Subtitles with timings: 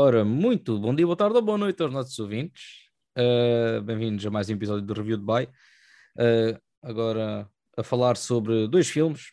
[0.00, 2.62] Ora, muito bom dia, boa tarde ou boa noite aos nossos ouvintes.
[3.18, 5.48] Uh, Bem-vindos a mais um episódio do Review de Bay.
[6.16, 9.32] Uh, agora a falar sobre dois filmes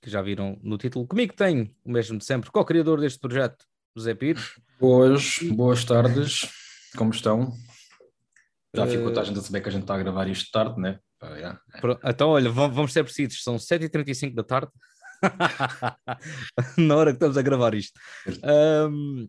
[0.00, 1.08] que já viram no título.
[1.08, 3.64] Comigo tem o mesmo de sempre, co-criador deste projeto,
[3.96, 4.52] José Pires.
[4.78, 6.42] Boas, boas tardes,
[6.96, 7.52] como estão?
[8.76, 10.80] Já Uh, ficou a gente a saber que a gente está a gravar isto tarde,
[10.80, 11.00] né?
[11.20, 11.60] Ah, yeah.
[11.80, 14.70] Pro- Então, olha, vam- vamos ser precisos, são 7h35 da tarde,
[16.78, 17.98] na hora que estamos a gravar isto.
[18.88, 19.26] Um,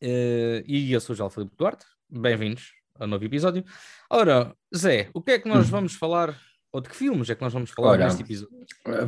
[0.00, 3.64] eh, e eu sou o João Filipe Duarte, bem-vindos ao novo episódio.
[4.10, 5.70] Ora, Zé, o que é que nós Hum.
[5.70, 6.38] vamos falar,
[6.72, 8.56] ou de que filmes é que nós vamos falar Ora, neste episódio?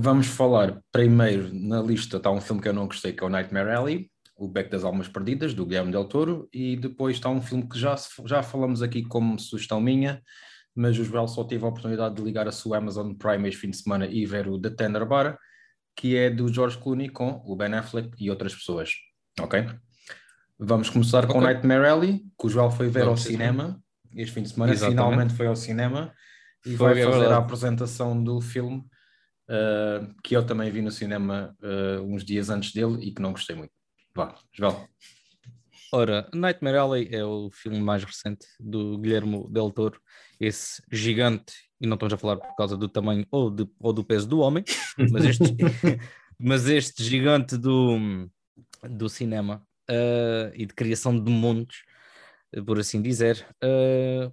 [0.00, 3.30] Vamos falar primeiro na lista está um filme que eu não gostei, que é o
[3.30, 7.40] Nightmare Alley, O Beco das Almas Perdidas, do Guilherme Del Toro, e depois está um
[7.40, 10.22] filme que já, já falamos aqui como sugestão minha,
[10.74, 13.70] mas o Joel só teve a oportunidade de ligar a sua Amazon Prime este fim
[13.70, 15.38] de semana e ver o The Tender Bar,
[15.96, 18.90] que é do George Clooney com o Ben Affleck e outras pessoas.
[19.40, 19.66] Ok?
[20.58, 21.42] Vamos começar com Ok.
[21.46, 23.80] Nightmare Alley, que o Joel foi ver ao cinema
[24.14, 24.96] este fim de semana, Exatamente.
[24.98, 26.12] finalmente foi ao cinema
[26.64, 28.78] e Foi, vai é fazer a apresentação do filme
[29.50, 33.32] uh, que eu também vi no cinema uh, uns dias antes dele e que não
[33.32, 33.72] gostei muito.
[34.14, 34.88] Vá, Joel.
[35.92, 40.00] Ora, Nightmare Alley é o filme mais recente do Guilherme Del Toro,
[40.40, 44.02] esse gigante, e não estamos a falar por causa do tamanho ou, de- ou do
[44.02, 44.64] peso do homem,
[45.12, 45.44] mas este,
[46.40, 48.28] mas este gigante do,
[48.82, 51.82] do cinema eh, e de criação de mundos,
[52.52, 53.46] eh, por assim dizer,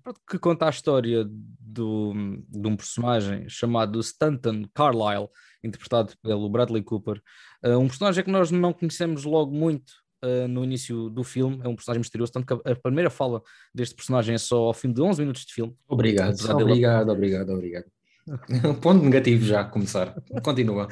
[0.03, 2.13] pronto, que conta a história do,
[2.49, 5.27] de um personagem chamado Stanton Carlyle,
[5.63, 7.21] interpretado pelo Bradley Cooper,
[7.63, 9.89] Eh, um personagem que nós não conhecemos logo muito
[10.21, 13.41] uh, no início do filme, é um personagem misterioso, tanto que a, a primeira fala
[13.73, 15.73] deste personagem é só ao fim de 11 minutos de filme.
[15.87, 17.85] Obrigado, Apesar dele- obrigado, obrigado, obrigado.
[18.81, 20.13] Ponto negativo já a começar.
[20.43, 20.87] Continua.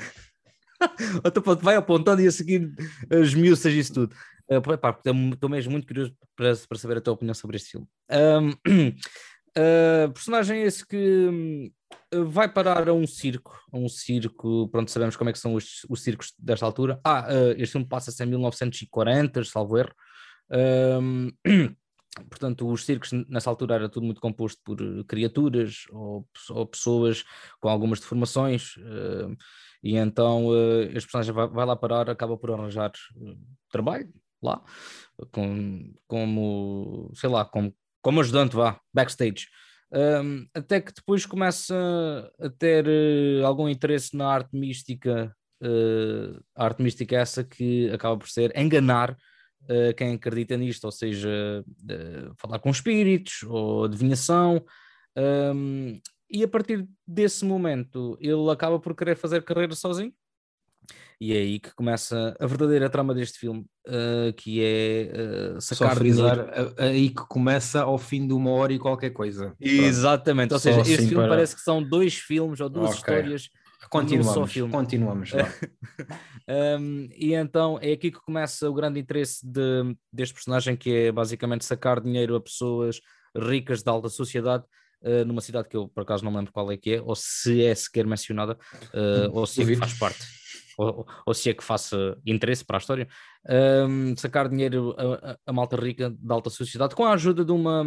[1.26, 2.74] Então, pronto, vai apontando e a seguir
[3.10, 4.16] as miúças isso tudo.
[4.50, 4.98] Uh, pá,
[5.34, 7.88] Estou mesmo muito curioso para, para saber a tua opinião sobre este filme.
[8.12, 11.72] Um, uh, personagem esse que hum,
[12.26, 15.86] vai parar a um circo, a um circo, pronto, sabemos como é que são os,
[15.89, 17.00] os circos desta altura.
[17.04, 19.94] Ah, uh, este filme passa-se em 1940, salvo erro.
[20.52, 21.32] Um,
[22.30, 27.23] portanto, os circos nessa altura era tudo muito composto por eh, criaturas ou, ou pessoas
[27.61, 28.76] com algumas deformações.
[28.78, 29.36] uh,
[29.83, 33.37] e então uh, este personagem vai, vai lá parar, acaba por arranjar uh,
[33.71, 34.11] trabalho
[34.42, 34.61] lá,
[35.31, 39.47] com, como, sei lá, como, como ajudante, vá, backstage.
[39.93, 41.75] Um, até que depois começa
[42.39, 48.17] a ter uh, algum interesse na arte mística, uh, a arte mística essa que acaba
[48.17, 49.11] por ser enganar
[49.63, 51.63] uh, quem acredita nisto, ou seja,
[52.37, 54.63] falar com espíritos ou adivinhação.
[55.15, 55.99] Um,
[56.31, 60.14] e a partir desse momento ele acaba por querer fazer carreira sozinho.
[61.19, 65.11] E é aí que começa a verdadeira trama deste filme, uh, que é
[65.55, 66.73] uh, Só sacar frisar, dinheiro.
[66.80, 69.55] a- aí que começa ao fim de uma hora e qualquer coisa.
[69.59, 72.89] Exatamente, ou Só seja, assim este filme para- parece que são dois filmes ou duas
[72.89, 72.98] Ok.
[72.98, 73.61] histórias Pronto.
[73.89, 75.31] Continuamos, só continuamos.
[76.48, 81.11] Um, e então é aqui que começa o grande interesse de- deste personagem, que é
[81.11, 82.99] basicamente sacar dinheiro a pessoas
[83.36, 84.63] ricas da alta sociedade,
[85.04, 87.16] uh, numa cidade que eu por acaso não me lembro qual é que é, ou
[87.16, 88.58] se é sequer mencionada,
[88.94, 90.26] uh, ou se é que faz parte,
[90.78, 93.08] ou, ou se é que faça interesse para a história.
[93.50, 97.84] Um, sacar dinheiro a, a- malta rica da alta sociedade com a ajuda de uma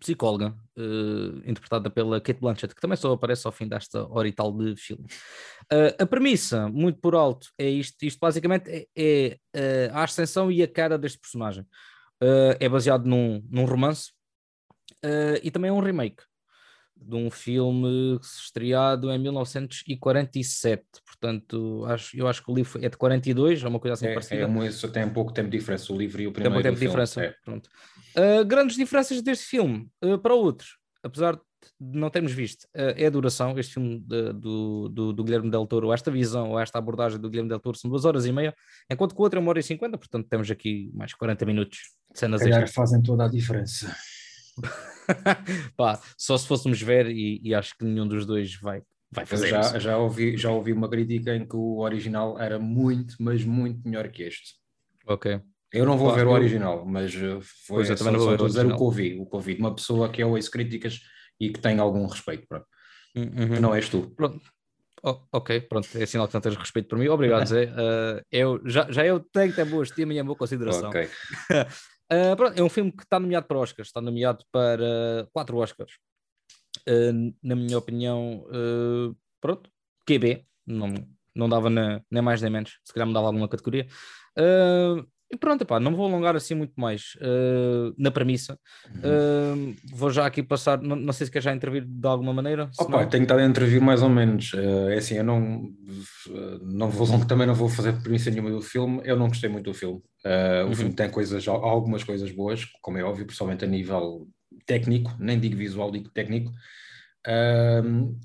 [0.00, 4.32] psicóloga uh, interpretada pela Kate Blanchett, que também só aparece ao fim desta hora e
[4.32, 5.04] tal de filme.
[5.72, 8.04] Uh, a premissa, muito por alto, é isto.
[8.04, 11.64] Isto basicamente é, é, a ascensão e a cara deste personagem.
[12.22, 14.12] Uh, é baseado num, num romance
[15.42, 16.24] e também é um remake
[17.00, 20.82] de um filme estreado em 1947.
[21.06, 24.14] Portanto, acho, eu acho que o livro é de 42, é uma coisa assim É,
[24.14, 24.42] parecida.
[24.42, 26.54] é um, só tem pouco tempo de diferença, o livro e o Tem primeiro.
[26.54, 27.24] pouco tempo de diferença.
[27.24, 27.34] É.
[27.44, 27.68] Pronto.
[28.16, 30.66] Uh, grandes diferenças deste filme uh, para o outro,
[31.02, 31.34] apesar
[31.80, 33.58] de não termos visto, uh, é a duração.
[33.58, 37.28] Este filme de- do, do, do Guilherme Del Toro, esta visão, ou esta abordagem do
[37.28, 38.54] Guilherme Del Toro, são duas horas e meia,
[38.90, 41.78] enquanto que o outro é uma hora e cinquenta, portanto temos aqui mais 40 minutos
[42.12, 42.74] de cenas calhar extras.
[42.74, 43.94] fazem toda a diferença.
[45.76, 49.48] Pá, só se fôssemos ver, e, e acho que nenhum dos dois vai, vai fazer
[49.48, 49.80] já, isso.
[49.80, 54.08] já, ouvi, já ouvi uma crítica em que o original era muito, mas muito melhor
[54.08, 54.54] que este.
[55.06, 55.40] Ok.
[55.72, 58.48] Eu não vou Pá, ver o original, mas uh, foi Pois, eu também não vou
[58.48, 61.00] ver o o que ouvi, o que ouvi de uma pessoa que eu ouço críticas
[61.38, 62.66] e que tem algum respeito, pronto.
[63.14, 63.60] Uhum.
[63.60, 64.10] não és tu.
[64.14, 64.40] Pronto.
[65.02, 67.08] Oh, ok, pronto, é sinal que não tens respeito por mim.
[67.08, 67.66] Obrigado, Zé.
[67.66, 70.88] Uh, eu, já, já eu tenho ter boa estima e a boa consideração.
[70.88, 71.08] Ok.
[72.10, 75.92] Uh, pronto, é um filme que está nomeado para Oscars, está nomeado para quatro Oscars.
[76.88, 79.70] Uh, na minha opinião, uh, pronto,
[80.06, 80.88] QB, não,
[81.34, 83.86] não dava na- nem mais nem menos, se calhar me dava alguma categoria.
[84.38, 88.58] Uh, e pronto, epá, não vou alongar assim muito mais uh, na premissa.
[88.96, 92.70] Uh, vou já aqui passar, não, não, sei se quer já intervir de alguma maneira.
[92.78, 94.54] Opa, tenho estado a intervir mais ou menos.
[94.54, 95.70] Uh, é assim, eu não,
[96.62, 99.02] não vou também não vou fazer premissa nenhuma do filme.
[99.04, 100.00] Eu não gostei muito do filme.
[100.24, 100.74] O uhum.
[100.74, 104.26] filme tem coisas, algumas coisas boas, como é óbvio, principalmente a nível
[104.66, 106.52] técnico, nem digo visual, digo técnico.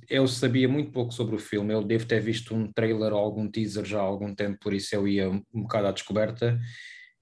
[0.09, 1.73] Eu sabia muito pouco sobre o filme.
[1.73, 4.95] Eu devo ter visto um trailer ou algum teaser já há algum tempo, por isso
[4.95, 6.59] eu ia um bocado à descoberta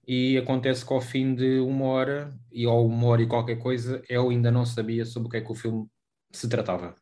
[0.07, 4.01] e acontece que ao fim de uma hora, e ou uma hora e qualquer coisa,
[4.09, 5.87] eu ainda não sabia sobre o que é que o filme
[6.31, 6.95] se tratava.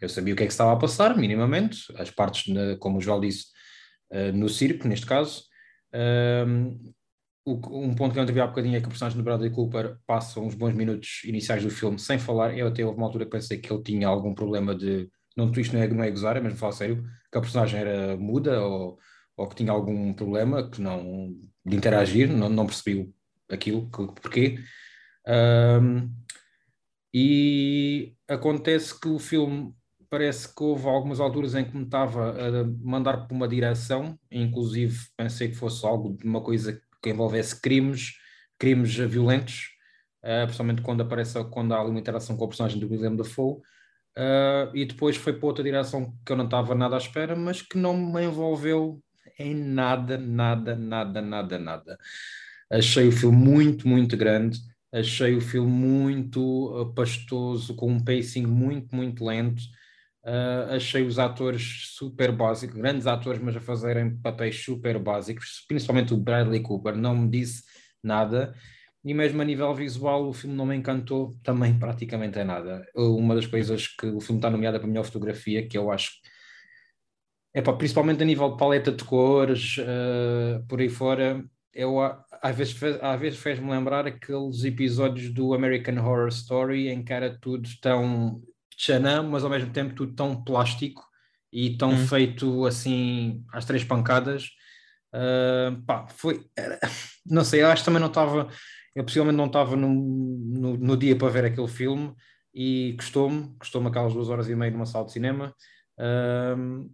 [0.00, 3.20] Eu sabia o que é que estava a passar, minimamente, as partes, como o João
[3.20, 3.46] disse,
[4.10, 5.44] eh, no circo, neste caso.
[5.94, 6.92] Um
[7.94, 10.54] ponto que eu tive há bocadinho é que o personagem do Bradley Cooper passa uns
[10.54, 12.56] bons minutos iniciais do filme sem falar.
[12.58, 15.08] Eu até houve uma altura que pensei que ele tinha algum problema de.
[15.36, 18.16] Não, isto não é, não é gozar, é mesmo falar sério, que a personagem era
[18.16, 18.98] muda ou,
[19.36, 21.34] ou que tinha algum problema, que não
[21.64, 23.12] de interagir, não, não percebi
[23.50, 24.58] aquilo, que, porquê.
[25.28, 26.10] Um,
[27.12, 29.74] e acontece que o filme
[30.08, 34.98] parece que houve algumas alturas em que me estava a mandar para uma direção, inclusive
[35.16, 38.14] pensei que fosse algo de uma coisa que envolvesse crimes,
[38.58, 39.68] crimes violentos,
[40.24, 44.74] uh, principalmente quando aparece, quando há uma interação com o personagem do William Dafoe, uh,
[44.74, 47.78] e depois foi para outra direção que eu não estava nada à espera, mas que
[47.78, 49.00] não me envolveu
[49.38, 51.98] em nada, nada, nada, nada, nada.
[52.70, 54.58] Achei o filme muito, muito grande.
[54.92, 56.40] Achei o filme muito
[56.80, 59.62] uh, pastoso, com um pacing muito, muito lento.
[60.26, 66.12] Uh, achei os atores super básicos, grandes atores, mas a fazerem papéis super básicos, principalmente
[66.12, 67.62] o Bradley Cooper, não me disse
[68.02, 68.52] nada.
[69.04, 72.84] E mesmo a nível visual, o filme não me encantou também praticamente é nada.
[72.96, 76.10] Uma das coisas que o filme está nomeado para a melhor fotografia, que eu acho
[77.56, 81.42] Epá, principalmente a nível de paleta de cores, uh, por aí fora,
[81.72, 81.98] eu,
[82.42, 87.34] às vezes, às vezes fez-me lembrar aqueles episódios do American Horror Story em que era
[87.38, 88.42] tudo tão
[88.76, 91.02] tchanã, mas ao mesmo tempo tudo tão plástico
[91.52, 92.06] e tão hum.
[92.06, 94.50] feito assim às três pancadas.
[95.14, 96.78] Uh, pá, foi, era,
[97.24, 98.48] não sei, eu acho que também não estava,
[98.94, 102.14] eu possivelmente não estava no, no, no, dia para ver aquele filme
[102.52, 105.54] e gostou-me, gostou-me aquelas duas horas e meia numa sala de cinema.
[105.98, 106.90] Uh,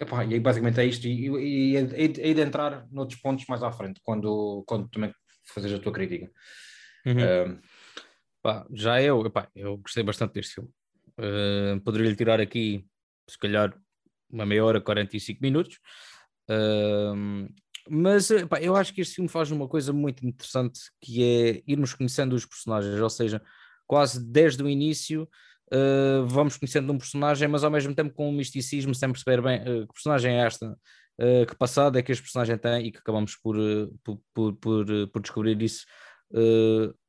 [0.00, 4.62] Epá, e basicamente é isto, e hei de entrar noutros pontos mais à frente, quando,
[4.64, 5.12] quando também
[5.52, 6.30] fazes a tua crítica.
[7.04, 7.16] Uhum.
[7.16, 7.60] Uh,
[8.42, 10.70] Pá, já eu, epá, eu gostei bastante deste filme.
[11.18, 12.86] Uh, Poderia-lhe tirar aqui,
[13.28, 13.76] se calhar,
[14.30, 15.78] uma meia hora, 45 minutos.
[16.48, 17.48] Uh,
[17.90, 21.94] mas epá, eu acho que este filme faz uma coisa muito interessante que é irmos
[21.94, 23.42] conhecendo os personagens, ou seja,
[23.86, 25.28] quase desde o início
[25.72, 29.60] uh, vamos conhecendo um personagem, mas ao mesmo tempo com um misticismo, sem perceber bem
[29.62, 32.98] uh, que personagem é esta, uh, que passado é que este personagem tem e que
[32.98, 33.56] acabamos por,
[34.04, 35.86] por, por, por, por descobrir isso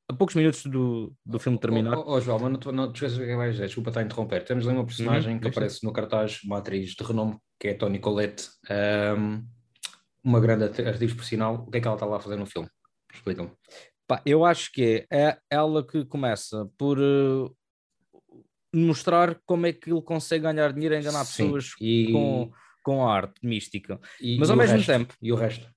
[0.09, 1.95] a poucos minutos do, do filme terminar.
[1.95, 3.91] Oh, oh, oh João, mas não, não te esqueças o que é vais dizer, desculpa
[3.91, 4.44] estar a interromper.
[4.44, 7.73] Temos ali uma personagem uhum, que aparece no cartaz, uma atriz de renome, que é
[7.75, 8.50] Toni Collette,
[9.15, 9.45] um,
[10.23, 11.65] uma grande atriz por sinal.
[11.67, 12.67] O que é que ela está lá a fazer no filme?
[13.13, 13.51] Explica-me.
[14.25, 17.56] eu acho que é, é ela que começa por uh,
[18.73, 22.11] mostrar como é que ele consegue ganhar dinheiro e enganar Sim, pessoas e...
[22.11, 22.51] com,
[22.83, 24.00] com a arte mística.
[24.19, 24.88] E, Mas e ao mesmo resto?
[24.91, 25.13] tempo.
[25.21, 25.69] E o resto?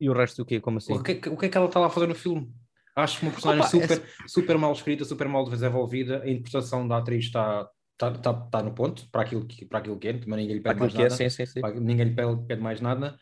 [0.00, 0.60] E o resto do quê?
[0.60, 0.92] Como assim?
[0.92, 2.52] O que, é, o que é que ela está lá a fazer no filme?
[2.94, 4.28] Acho uma personagem Opa, super, é...
[4.28, 6.22] super mal escrita, super mal desenvolvida.
[6.22, 9.98] A interpretação da atriz está, está, está, está no ponto para aquilo que, para aquilo
[9.98, 11.10] que é, mas ninguém lhe pede mais é, nada.
[11.10, 11.60] sim, sim, sim.
[11.80, 13.18] Ninguém lhe pede, pede mais nada.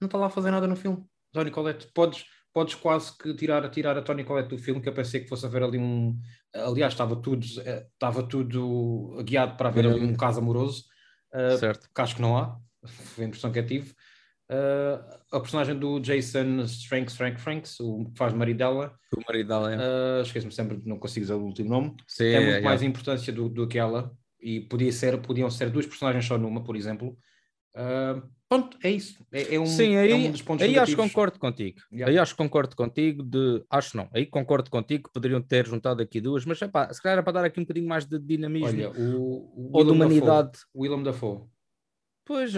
[0.00, 1.04] Não está lá a fazer nada no filme.
[1.32, 4.94] Tony Colette, podes, podes quase que tirar, tirar a Tony Collette do filme, que eu
[4.94, 6.18] pensei que fosse haver ali um.
[6.54, 10.84] Aliás, estava tudo, eh, estava tudo guiado para haver ali um caso amoroso,
[11.34, 11.88] uh, certo.
[11.94, 13.94] que acho que não há, foi a impressão que eu tive.
[14.50, 19.48] Uh, a personagem do Jason Franks, Frank Franks, o que faz marido dela, o marido
[19.48, 19.76] dela, é.
[19.76, 22.86] uh, esqueço-me sempre, não consigo dizer o último nome, Sim, tem muito é, mais é.
[22.86, 26.76] importância do, do que ela, e podia ser, podiam ser duas personagens só numa, por
[26.76, 27.18] exemplo.
[27.76, 29.22] Uh, Pronto, é isso.
[29.30, 31.78] É, é um, Sim, aí, é um dos pontos aí acho que concordo contigo.
[31.92, 32.10] Yeah.
[32.10, 33.62] Aí acho que concordo contigo de.
[33.68, 34.08] Acho não.
[34.10, 37.34] Aí concordo contigo que poderiam ter juntado aqui duas, mas epá, se calhar era para
[37.34, 40.52] dar aqui um bocadinho mais de dinamismo Olha, o, o ou de humanidade.
[40.52, 41.42] Dafoe, Willem Dafoe.
[42.24, 42.54] Pois,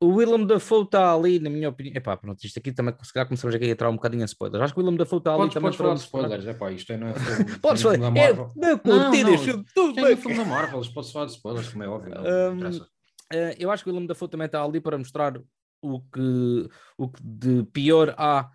[0.00, 1.96] o Willem Dafoe está ali, na minha opinião.
[1.96, 4.64] Epá, pronto, isto aqui também, se calhar começamos aqui a entrar um bocadinho em spoilers.
[4.64, 5.70] Acho que o Willem Dafoe está ali podes, também.
[5.70, 8.50] Podes falar de spoilers, epá, isto é, não é filme, podes falar, Marvel.
[8.56, 10.16] É, não, não, não, filme, tudo é bem.
[10.16, 12.14] filme da Marvel, podes falar de spoilers, como é óbvio.
[12.14, 12.96] Um,
[13.32, 15.36] Uh, eu acho que o Willem Dafoe também está ali para mostrar
[15.82, 18.48] o que, o que de pior há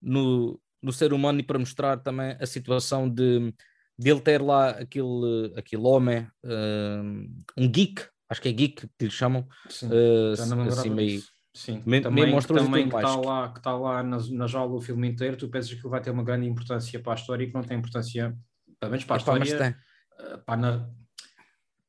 [0.00, 3.50] no, no ser humano e para mostrar também a situação de,
[3.98, 6.28] de ele ter lá aquele, aquele homem,
[7.56, 11.22] um geek, acho que é geek que lhe chamam, Sim, uh, assim meio
[11.52, 14.80] Sim, Me- também, meio também que está lá, que está lá na, na jaula o
[14.80, 17.48] filme inteiro, tu pensas que ele vai ter uma grande importância para a história e
[17.48, 18.36] que não tem importância,
[18.78, 19.74] pelo menos para a Epá, mas história, tem.
[20.20, 20.90] eh, para na-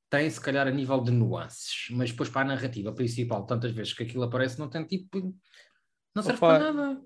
[0.10, 3.94] tem se calhar a nível de nuances, mas depois para a narrativa principal, tantas vezes
[3.94, 5.34] que aquilo aparece, não tem tipo,
[6.16, 7.02] não serve Opa, para nada.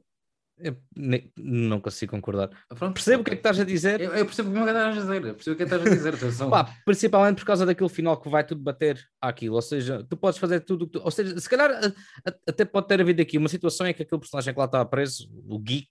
[0.57, 2.49] Eu ne- não consigo concordar.
[2.69, 4.97] Pronto, Percebo o que é que estás a dizer, Eu, eu percebo o que estás
[4.97, 6.13] a dizer, eu percebo o que é que estás a dizer.
[6.49, 10.39] Pá, principalmente por causa daquele final que vai tudo bater àquilo, ou seja, tu podes
[10.39, 11.01] fazer tudo o que tu...
[11.03, 11.87] Ou seja, se calhar a-
[12.29, 14.85] a- até pode ter havido aqui uma situação em que aquele personagem que lá está
[14.85, 15.89] preso, o Geek,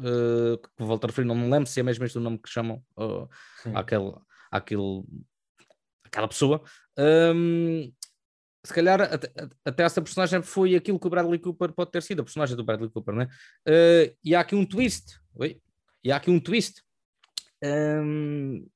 [0.00, 2.48] eh, que volto a referir, não me lembro se é mesmo este o nome que
[2.48, 3.28] chamam uh,
[3.74, 4.12] àquele,
[4.50, 5.04] àquele,
[6.04, 6.62] àquela pessoa,
[6.98, 7.92] hum,
[8.68, 9.32] se calhar até,
[9.64, 12.62] até essa personagem foi aquilo que o Bradley Cooper pode ter sido, a personagem do
[12.62, 13.26] Bradley Cooper, né?
[13.66, 15.58] Eh, e há aqui um twist, oi?
[16.04, 16.82] e há aqui um twist.
[17.64, 18.68] Hum,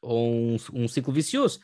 [0.00, 1.60] ou um, um ciclo vicioso.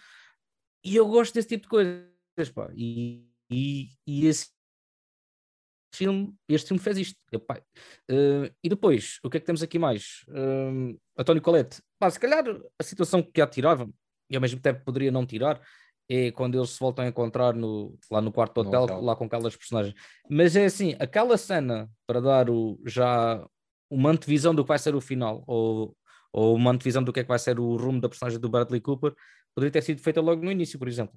[0.85, 2.71] E eu gosto desse tipo de coisas, pá.
[2.77, 4.51] E, e, e esse
[5.95, 7.19] filme, este filme fez isto.
[7.33, 7.63] Epá,
[8.11, 10.23] eh, e depois, o que é que temos aqui mais?
[10.29, 12.45] Um, António Colette, pá, se calhar
[12.79, 13.89] a situação que a tirava,
[14.29, 15.63] e ao mesmo tempo poderia não tirar,
[16.09, 19.01] é quando eles se voltam a encontrar no, lá no quarto do hotel, hotel.
[19.01, 19.95] lá com aquelas personagens.
[20.29, 23.45] Mas é assim, aquela cena para dar o, já
[23.91, 25.97] uma antevisão do que vai ser o final, ou,
[26.33, 28.81] ou uma antevisão do que é que vai ser o rumo da personagem do Bradley
[28.81, 29.15] Cooper,
[29.55, 31.15] poderia ter sido feita logo no início, por exemplo.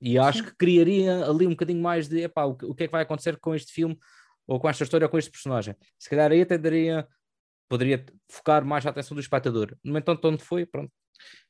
[0.00, 2.86] E acho que criaria ali um bocadinho mais de epá, o, que, o que é
[2.86, 3.98] que vai acontecer com este filme,
[4.46, 5.74] ou com esta história, ou com este personagem.
[5.98, 7.06] Se calhar aí até daria,
[7.70, 9.76] poderia focar mais a atenção do espectador.
[9.84, 10.92] No entanto, onde foi, pronto.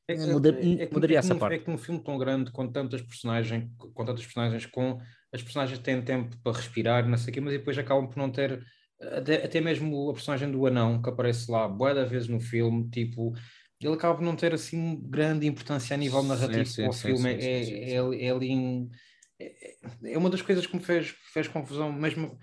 [0.07, 1.55] É, é- Muda- é que- mudaria é essa num- parte.
[1.55, 4.97] É que num filme tão grande, com tantas personagens, com tantas personagens, com
[5.33, 8.31] as personagens têm tempo para respirar, não sei o quê, mas depois acabam por não
[8.31, 8.63] ter
[9.01, 12.87] até, até mesmo a personagem do anão que aparece lá boa da vez no filme,
[12.91, 13.33] tipo,
[13.79, 16.93] ele acaba por não ter assim grande importância a nível Sim, narrativo sim, para o
[16.93, 17.17] sim, filme.
[17.41, 18.33] sim, é, sim, sim, é, é, é
[19.39, 22.37] é, é uma das coisas que me fez, fez confusão, mesmo,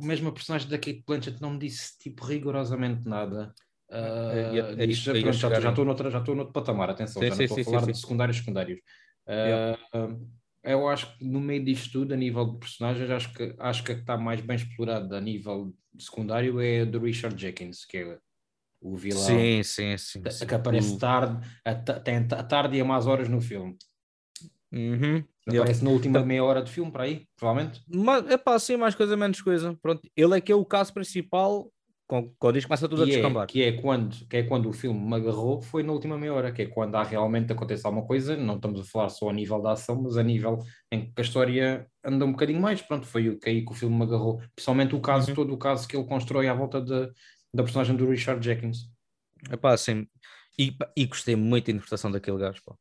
[0.00, 3.54] mesmo a personagem da Kate Blanchett não me disse tipo rigorosamente nada.
[3.90, 4.32] Ah,
[4.76, 5.30] É, é- isso- é já
[5.70, 7.92] estou noutra- já estou noutro patamar, atenção, Sim, já sim, não estou sim, a falar
[7.92, 8.80] de secundários secundários.
[9.28, 9.78] Yeah.
[9.92, 10.16] Ah,
[10.64, 13.92] eu acho que no meio disto tudo, a nível de personagens, acho que, acho que
[13.92, 17.96] a que está mais bem explorado a nível secundário é a do Richard Jenkins, que
[17.98, 18.18] é
[18.80, 20.22] o vilão Sim, sim, sim.
[20.22, 23.76] que- aparece tarde, a, ta- tem a tarde e a mais horas no filme.
[24.70, 25.24] Uhum.
[25.48, 25.60] Yeah.
[25.62, 27.82] Aparece na última meia hora de filme, para aí, provavelmente.
[27.88, 29.76] Mas, é pá, sim, mais coisa, menos coisa.
[29.80, 31.70] Pronto, ele é que é o caso principal,
[32.06, 33.46] com- quando isto começa tudo a Que é, descambar.
[33.46, 36.52] que, é quando, que é quando o filme me agarrou, foi na última meia hora,
[36.52, 39.60] que é quando há realmente acontece alguma coisa, não estamos a falar só a nível
[39.62, 40.58] da ação, mas a nível
[40.92, 43.74] em que a história anda um bocadinho mais, pronto, foi o que aí que o
[43.74, 45.34] filme me agarrou, principalmente o caso, Uhum.
[45.34, 47.06] todo o caso que ele constrói à volta de,
[47.54, 48.90] da personagem do Richard Jenkins.
[49.50, 50.06] É pá, sim.
[50.58, 52.74] E, e gostei muito da interpretação daquele gajo, pá.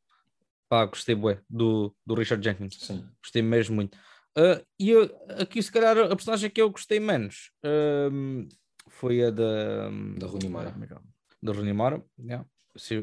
[0.69, 2.75] Pá, gostei, bué, do, do Richard Jenkins.
[2.79, 3.07] Sim.
[3.21, 3.97] Gostei mesmo muito.
[4.35, 5.09] Ah, e eu-
[5.39, 8.47] aqui, se calhar, a personagem que eu gostei menos ahm,
[8.89, 9.89] foi a da...
[10.17, 10.75] Da Rooney Mara.
[10.79, 10.97] é é?
[11.41, 12.45] Da Rooney Mara, yeah.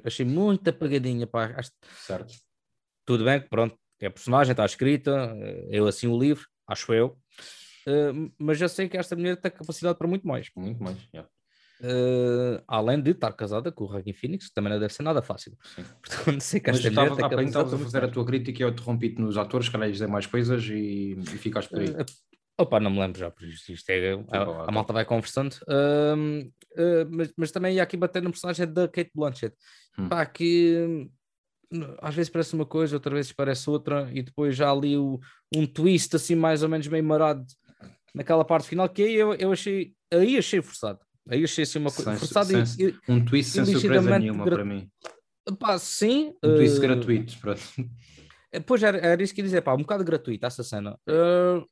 [0.04, 1.60] Achei, muito apagadinha, pá.
[1.96, 2.32] Certo.
[3.04, 7.18] tudo bem, pronto, que a personagem está escrita, eh, eu assim o livro, acho eu.
[7.86, 10.50] Ah, mas eu sei que esta mulher tem capacidade para muito mais.
[10.54, 10.96] Muito mais.
[11.12, 11.28] yeah.
[11.84, 15.20] Uh, além de estar casada com o Joaquin Phoenix, que também não deve ser nada
[15.20, 15.52] fácil.
[15.62, 15.84] Sim.
[16.02, 18.62] Portanto, sei que Mas esta estava, há bocadinho capacidade estavas a fazer a tua crítica
[18.62, 21.90] e eu interrompi-te nos atores, calhar dizer mais coisas e, e ficaste por aí.
[21.90, 22.06] Uh,
[22.58, 24.72] opa, não me lembro já, por isto, isto é, Desculpa a, a tá.
[24.72, 25.54] malta vai conversando.
[25.64, 26.50] Uh,
[27.10, 29.54] mas, mas também ia aqui bater no personagem da Kate Blanchett.
[29.98, 30.08] Hum.
[30.08, 31.10] Pá, que
[31.70, 35.20] hum, às vezes parece uma coisa, outra vez parece outra, e depois já ali o,
[35.54, 37.44] um twist assim mais ou menos bem marado
[38.14, 41.00] naquela parte final, que aí eu, eu achei, aí achei forçado.
[41.28, 44.90] Aí achei assim uma coisa forçada e, Um twist sem surpresa nenhuma para mim.
[45.58, 46.34] pá, sim.
[46.42, 47.38] Um twist uh, gratuito.
[47.38, 47.62] Pronto.
[48.52, 50.98] Eh, Pois era, era isso que eu ia dizer, pá, um bocado gratuito essa cena.
[51.08, 51.64] Eh,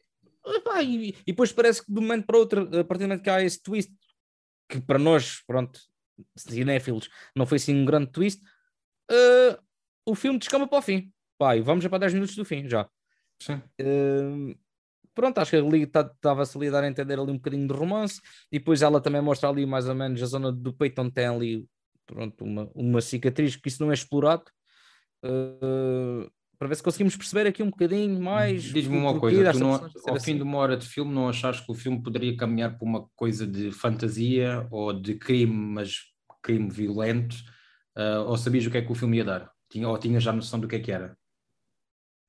[0.57, 3.23] epá, e, e depois parece que de um momento para outro, a partir do momento
[3.23, 3.93] que há esse twist,
[4.69, 5.79] que para nós, pronto,
[6.37, 8.43] cinéfilos, não foi assim um grande twist,
[9.11, 9.59] eh,
[10.07, 11.13] o filme descamba para o fim.
[11.39, 12.89] Pá, e vamos já para 10 minutos do fim, já.
[13.41, 13.63] Sim.
[13.79, 14.57] Eh,
[15.15, 18.21] pronto, acho que ali estava-se ali a dar a entender ali um bocadinho de romance,
[18.51, 21.27] e depois ela também mostra ali mais ou menos a zona do peito onde tem
[21.27, 21.67] ali,
[22.07, 24.45] pronto, uma, uma cicatriz, que isso não é explorado.
[25.25, 26.29] Eh,
[26.59, 28.63] para ver se conseguimos perceber aqui um bocadinho mais.
[28.63, 29.75] Diz-me uma coisa, não-
[30.07, 30.25] ao assim.
[30.25, 33.09] fim de uma hora de filme não achaste que o filme poderia caminhar para uma
[33.17, 35.97] coisa de fantasia ou de crime, mas
[36.41, 37.35] crime violento,
[37.97, 39.51] ah, ou sabias o que é que o filme ia dar?
[39.71, 41.17] Tinha, ou tinhas já noção do que é que era?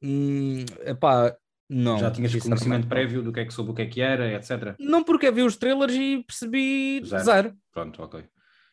[0.02, 1.36] Hum, epá,
[1.74, 1.98] não.
[1.98, 4.76] já tinhas conhecimento prévio do que é que sobre o que é que era, etc.
[4.80, 7.24] Não, porque vi os trailers e percebi Zero.
[7.24, 7.54] zero.
[7.72, 8.24] Pronto, ok.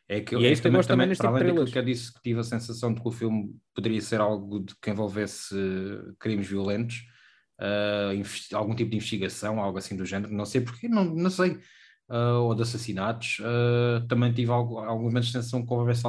[0.09, 1.39] É que, E é isso que eu também, gosto também também, para tipo de além
[1.39, 1.73] daquilo trailers.
[1.73, 4.75] que eu disse, que tive a sensação de que o filme poderia ser algo de
[4.83, 7.05] que envolvesse eh, crimes violentos,
[7.61, 11.61] uh, algum tipo de investigação, algo assim do género, não sei porque, não, não sei,
[12.11, 13.39] uh, ou de assassinatos.
[13.39, 16.03] Uh, também tive algo, alguma extensão que envolvesse,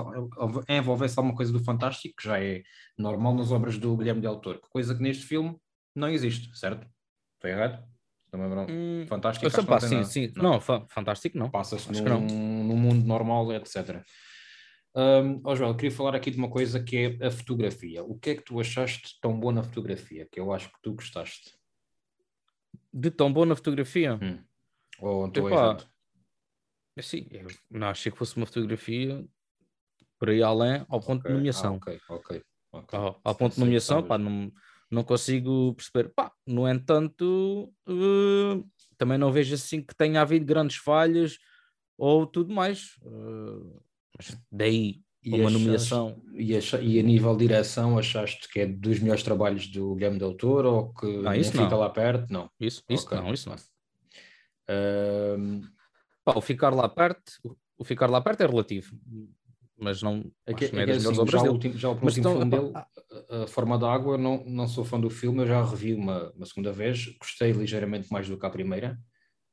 [0.67, 2.63] envolvesse alguma coisa do fantástico, que já é
[2.97, 5.55] normal nas obras do Guilherme Del Toro, coisa que neste filme
[5.95, 6.87] não existe, certo?
[7.35, 7.83] Estou errado?
[8.31, 9.45] Também hum, fantástico.
[9.45, 10.31] Eu pá, sim, sim.
[10.37, 11.49] Não, não fantástico não.
[11.49, 14.01] Passa-se num, num mundo normal, etc.
[14.95, 18.03] Um, oh Joel, queria falar aqui de uma coisa que é a fotografia.
[18.03, 20.27] O que é que tu achaste tão boa na fotografia?
[20.31, 21.57] Que eu acho que tu gostaste.
[22.93, 24.15] De tão boa na fotografia?
[24.21, 24.39] Hum.
[24.99, 25.89] Ou estou errado?
[27.01, 29.25] Sim, eu não achei que fosse uma fotografia
[30.19, 31.31] por aí além ao ponto okay.
[31.31, 31.73] de nomeação.
[31.73, 32.43] Ah, ok, ok.
[32.71, 32.99] okay.
[32.99, 34.51] Ao, ao ponto de nomeação, pá, não,
[34.91, 36.11] não consigo perceber.
[36.13, 41.37] Pá, no entanto, uh, também não vejo assim que tenha havido grandes falhas
[41.97, 42.97] ou tudo mais.
[43.01, 43.81] Uh,
[44.51, 46.21] daí e uma achaste, nomeação.
[46.33, 50.19] E, acha, e, a nível de direção, achaste que é dos melhores trabalhos do Guilherme
[50.19, 51.79] Del Toro ou que não, isso fica não.
[51.79, 52.31] lá perto?
[52.31, 52.49] Não.
[52.59, 53.17] Isso, isso okay.
[53.17, 53.55] não, isso não.
[56.23, 57.31] Pá, o ficar lá perto,
[57.77, 58.95] o ficar lá perto é relativo,
[59.81, 62.37] mas não é que, é, é das assim, já, o último, já o mas então,
[62.37, 65.63] filme dele, a, a Forma da Água, não, não sou fã do filme, eu já
[65.63, 68.97] revi uma, uma segunda vez, gostei ligeiramente mais do que a primeira.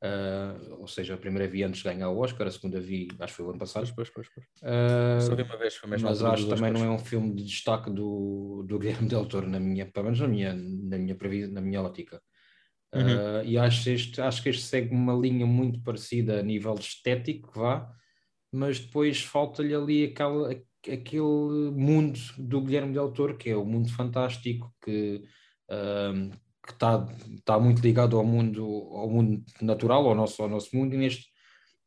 [0.01, 3.33] Uh, ou seja, a primeira vi antes de ganhar o Oscar, a segunda vi, acho
[3.33, 3.93] que foi o ano passado.
[3.97, 4.47] Pois, pois, pois.
[4.63, 7.35] Uh, Só vi uma vez, foi mesmo mas acho que também não é um filme
[7.35, 11.17] de destaque do, do Guilherme Del Toro, na minha, pelo menos na minha, na minha,
[11.49, 12.23] na minha ótica.
[12.95, 13.03] Uhum.
[13.03, 17.51] Uh, e acho, este, acho que este segue uma linha muito parecida a nível estético,
[17.55, 17.91] vá,
[18.53, 23.91] mas depois falta-lhe ali aquela, aquele mundo do Guilherme Del Toro, que é o mundo
[23.91, 25.23] fantástico, que,
[26.67, 30.95] que está, está muito ligado ao mundo, ao mundo natural, ao nosso, ao nosso mundo,
[30.95, 31.27] e neste,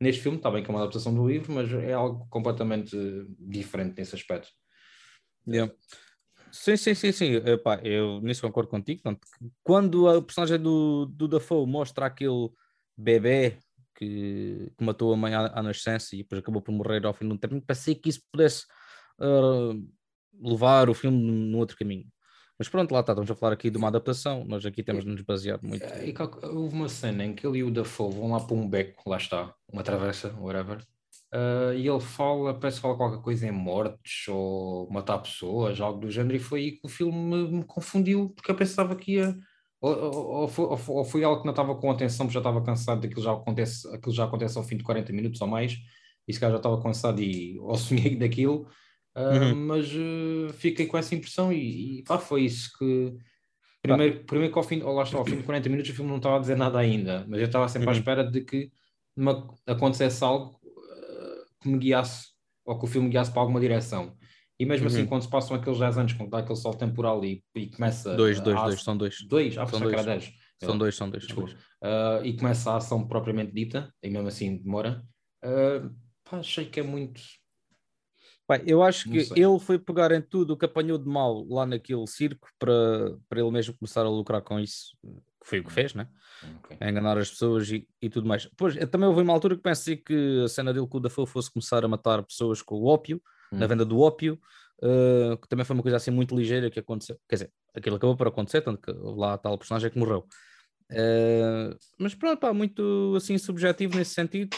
[0.00, 2.96] neste filme, está bem que é uma adaptação do livro, mas é algo completamente
[3.38, 4.48] diferente nesse aspecto.
[5.46, 5.72] Yeah.
[6.52, 7.34] Sim, sim, sim, sim.
[7.36, 9.00] Epá, eu nisso concordo contigo.
[9.64, 12.50] Quando a personagem do, do Dafoe mostra aquele
[12.96, 13.58] bebê
[14.02, 17.26] que, que matou a mãe à, à, nascença e depois acabou por morrer ao fim
[17.26, 18.64] de um tempo, pensei que isso pudesse
[19.20, 19.88] uh,
[20.42, 22.06] levar o filme num outro caminho.
[22.58, 25.10] Mas pronto, lá está, estamos a falar aqui de uma adaptação, nós aqui temos de
[25.10, 25.84] nos basear muito.
[25.84, 26.14] E,
[26.48, 29.16] houve uma cena em que ele e o Dafoe vão lá para um beco, lá
[29.16, 30.78] está, uma travessa, whatever,
[31.34, 35.98] Uh, e ele fala, parece que fala qualquer coisa em mortes ou matar pessoas, algo
[36.00, 39.12] do género, e foi aí que o filme me, me confundiu, porque eu pensava que
[39.14, 39.34] ia.
[39.82, 42.62] Ou, ou, ou, foi, ou, foi, algo que não estava com atenção, porque já estava
[42.62, 45.76] cansado daquilo já acontece, aquilo já acontece ao fim de 40 minutos ou mais,
[46.26, 48.68] e se calhar já estava cansado e ou sonhei daquilo,
[49.16, 49.66] uh, uhum.
[49.66, 53.12] mas uh, fiquei com essa impressão e, e pá, foi isso que.
[53.82, 56.10] Primeiro, primeiro que ao fim, ou lá está, ao fim de 40 minutos o filme
[56.10, 57.94] não estava a dizer nada ainda, mas eu estava sempre uhum.
[57.94, 58.70] à espera de que
[59.16, 60.60] uma, acontecesse algo
[61.60, 62.28] que me guiasse,
[62.64, 64.16] ou que o filme guiasse para alguma direção.
[64.62, 65.02] E mesmo assim, uhum.
[65.02, 68.14] assim, quando se passam aqueles 10 anos, quando dá aquele salto temporal e, e começa.
[68.14, 69.16] Dois, dois, a, dois, são dois.
[69.26, 69.92] Dois, ah, são dois.
[69.92, 70.32] Era 10.
[70.62, 71.26] São dois, são dois.
[71.26, 71.52] São dois.
[71.52, 75.04] Uh, e começa a ação propriamente dita, e mesmo assim demora.
[75.44, 77.20] Uh, pá, achei que é muito.
[78.46, 81.66] Pai, eu acho que ele foi pegar em tudo o que apanhou de mal lá
[81.66, 84.96] naquele circo para, para ele mesmo começar a lucrar com isso,
[85.42, 85.74] que foi o que hum.
[85.74, 86.06] fez, né?
[86.60, 86.76] Okay.
[86.78, 88.48] A enganar as pessoas e, e tudo mais.
[88.56, 91.50] Pois, também houve uma altura que pensei que a cena dele com o Dafoe fosse
[91.50, 93.20] começar a matar pessoas com o ópio,
[93.52, 93.58] hum.
[93.58, 94.40] na venda do ópio,
[94.82, 97.18] uh, que também foi uma coisa assim muito ligeira que aconteceu.
[97.28, 100.26] Quer dizer, aquilo acabou por acontecer, tanto que lá tal personagem que morreu.
[100.90, 104.56] Uh, mas pronto, pá, muito assim subjetivo nesse sentido.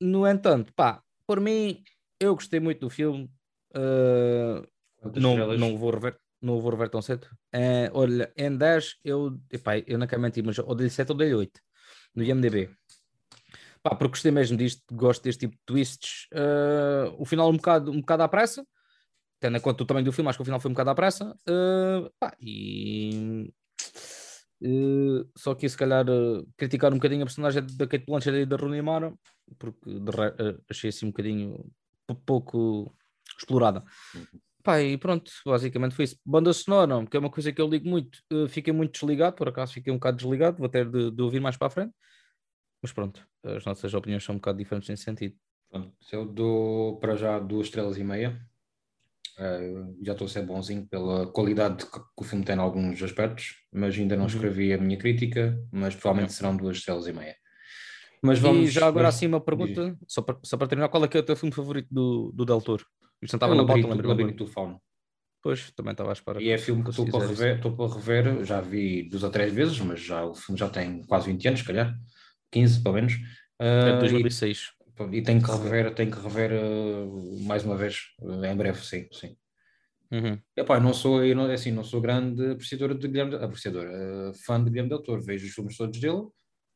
[0.00, 1.82] No entanto, pá, por mim,
[2.20, 3.30] eu gostei muito do filme.
[3.74, 4.66] Uh,
[5.14, 7.26] não, não vou rever não vou rever tão cedo.
[7.54, 11.16] Uh, olha, em 10, eu, epá, eu não quero mentir, mas ou dei 7 ou
[11.16, 11.60] dei 8
[12.14, 12.70] no IMDB.
[13.82, 16.26] Pá, porque gostei mesmo disto, gosto deste tipo de twists.
[16.32, 18.66] Uh, o final um bocado, um bocado à pressa,
[19.40, 20.94] tendo em conta o tamanho do filme, acho que o final foi um bocado à
[20.94, 21.36] pressa.
[21.48, 23.52] Uh, pá, e
[24.62, 26.04] uh, só que se calhar
[26.56, 29.14] criticar um bocadinho a personagem da Kate Blanchett e da Rooney Mara,
[29.58, 29.90] porque
[30.68, 31.70] achei assim um bocadinho
[32.26, 32.94] pouco
[33.38, 33.84] explorada.
[34.14, 34.40] Uhum.
[34.62, 36.18] Pá, e pronto, basicamente foi isso.
[36.24, 39.48] Banda sonora, que é uma coisa que eu ligo muito, uh, fiquei muito desligado, por
[39.48, 41.94] acaso fiquei um bocado desligado, vou ter de, de, ouvir mais para a frente.
[42.82, 45.36] Mas pronto, as nossas opiniões são um bocado diferentes nesse sentido.
[45.70, 48.40] Pronto, eu dou para já duas estrelas e meia.
[49.38, 53.54] Uh, já estou a ser bonzinho pela qualidade que, o filme tem em alguns aspectos,
[53.72, 54.28] mas ainda não uhum.
[54.28, 57.36] escrevi a minha crítica, mas provavelmente serão duas estrelas e meia.
[58.20, 61.08] Mas vamos, e já agora assim uma pergunta, só para, só para terminar, qual é
[61.08, 62.84] que é o teu filme favorito do, do Del Toro?
[63.22, 64.08] Isto não estava na pauta, lembro.
[64.08, 64.80] Labirinto do Fauno.
[65.40, 66.42] Pois, também estava à espera.
[66.42, 69.52] E é filme que estou para, rever, estou para rever, já vi duas ou três
[69.52, 71.96] vezes, mas já, o filme já tem quase 20 anos, se calhar,
[72.50, 73.14] 15 pelo menos.
[73.58, 74.72] É de 2006.
[74.98, 78.56] Uh, e, e tenho que rever, tenho que rever uh, mais uma vez, uh, em
[78.56, 79.36] breve, sim, sim.
[80.10, 80.40] Uhum.
[80.56, 84.34] Epá, não sou, eu não, é assim, não sou grande apreciador de Guilherme, apreciador, uh,
[84.44, 86.26] fã de Guilherme Del Toro, vejo os filmes todos dele,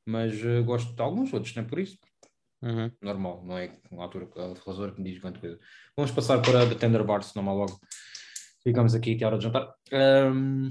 [0.07, 1.99] mas uh, gosto de alguns, outros nem por isso.
[2.63, 2.93] Uhum.
[3.01, 5.59] Normal, não é um autor, realizador que me diz quanta coisa.
[5.97, 7.81] Vamos passar para The Tender Bar, se não mal logo.
[8.63, 9.75] Ficamos aqui a hora de jantar.
[9.93, 10.69] Um,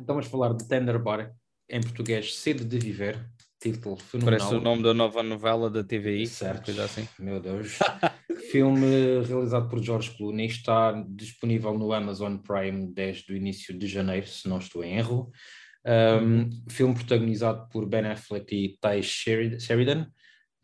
[0.00, 1.34] então vamos falar de Tender Bar,
[1.68, 3.28] em português, Sede de Viver,
[3.60, 4.38] título fenomenal.
[4.38, 6.26] Parece o nome da nova novela da TVI.
[6.26, 6.66] Certo.
[6.66, 7.08] Coisa assim.
[7.18, 7.78] Meu Deus.
[8.50, 14.26] Filme realizado por George Clooney, está disponível no Amazon Prime desde o início de janeiro,
[14.26, 15.30] se não estou em erro.
[15.84, 20.06] Um, filme protagonizado por Ben Affleck e Ty Sheridan,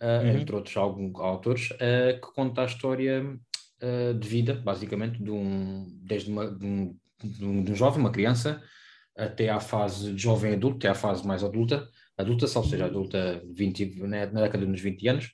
[0.03, 0.39] uh, uhum.
[0.39, 5.87] entre outros alguns autores, uh, que conta a história uh, de vida, basicamente, de um,
[6.03, 8.63] desde uma, de, um, de, um, de um jovem, uma criança,
[9.17, 13.43] até à fase de jovem adulto, até à fase mais adulta, adulta, ou seja, adulta
[13.53, 15.31] 20, na, na década dos 20 anos,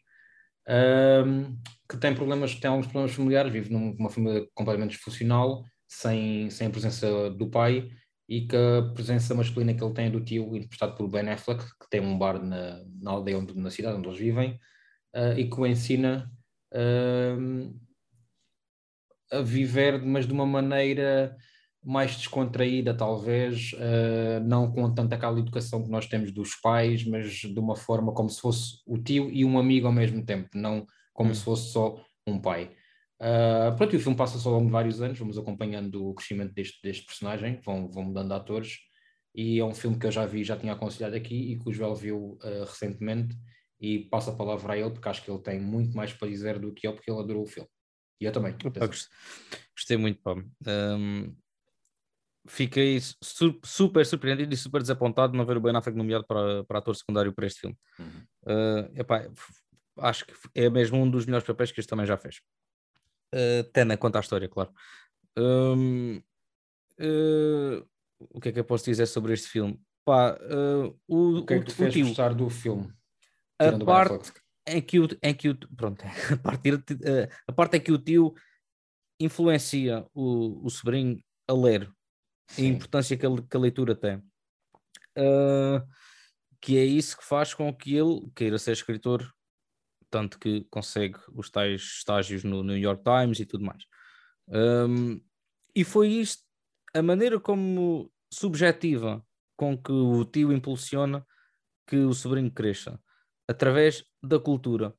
[0.68, 6.68] um, que tem problemas, tem alguns problemas familiares, vive numa família completamente disfuncional, sem, sem
[6.68, 7.90] a presença do pai,
[8.28, 11.90] e que a presença masculina que ele tem do tio, interpretado por Ben Affleck, que
[11.90, 14.58] tem um bar na, na aldeia, onde, na cidade onde eles vivem,
[15.16, 16.30] uh, e que o ensina
[16.72, 17.80] uh,
[19.32, 21.36] a viver, mas de uma maneira
[21.82, 27.32] mais descontraída, talvez, uh, não com tanta aquela educação que nós temos dos pais, mas
[27.32, 30.86] de uma forma como se fosse o tio e um amigo ao mesmo tempo, não
[31.12, 31.34] como hum.
[31.34, 32.76] se fosse só um pai.
[33.20, 36.54] Uh, pronto, e o filme passa-se ao longo de vários anos, vamos acompanhando o crescimento
[36.54, 38.78] deste, deste personagem, vão, vão mudando de atores,
[39.34, 41.72] e é um filme que eu já vi, já tinha aconselhado aqui, e que o
[41.72, 43.36] Joel viu uh, recentemente,
[43.80, 46.58] e passo a palavra a ele, porque acho que ele tem muito mais para dizer
[46.58, 47.68] do que eu, porque ele adorou o filme.
[48.20, 48.54] E eu também.
[49.74, 50.34] Gostei muito, pá.
[50.66, 51.34] Um,
[52.46, 52.98] fiquei
[53.64, 56.96] super surpreendido e super desapontado de não ver o Ben Affleck nomeado para, para ator
[56.96, 57.76] secundário para este filme.
[57.98, 58.26] Uhum.
[58.44, 59.29] Uh, epá,
[59.98, 62.40] acho que é mesmo um dos melhores papéis que este também já fez.
[63.35, 64.72] Uh, Tena conta a história, claro.
[65.37, 66.16] Um,
[67.00, 67.87] uh,
[68.18, 69.81] o que é que eu posso dizer sobre este filme?
[70.05, 72.92] Pá, uh, o, o que é que te fez tio, gostar do filme?
[73.59, 74.33] A parte
[74.66, 76.98] em que o, em que o pronto, a parte,
[77.46, 78.35] a parte em que o tio
[79.20, 81.90] influencia o, o sobrinho a ler
[82.50, 82.66] Sim.
[82.66, 84.16] a importância que a, que a leitura tem.
[85.16, 85.86] Uh,
[86.60, 89.32] que é isso que faz com que ele queira ser escritor,
[90.10, 93.84] tanto que consegue os tais estágios no New York Times e tudo mais.
[94.48, 95.20] Um,
[95.74, 96.42] e foi isto,
[96.94, 99.24] a maneira como subjetiva
[99.56, 101.24] com que o tio impulsiona
[101.86, 103.00] que o sobrinho cresça,
[103.48, 104.94] através da cultura.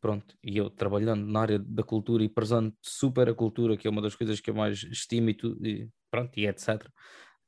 [0.00, 3.90] Pronto, e eu trabalhando na área da cultura e prezando super a cultura, que é
[3.90, 6.88] uma das coisas que eu mais estimo e, tu, e pronto, e etc.